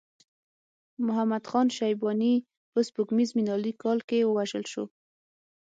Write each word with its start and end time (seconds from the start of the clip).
محمد 1.07 1.43
خان 1.51 1.67
شیباني 1.77 2.33
په 2.71 2.79
سپوږمیز 2.87 3.29
میلادي 3.37 3.73
کال 3.83 3.99
کې 4.09 4.17
ووژل 4.27 4.63
شو. 4.71 4.85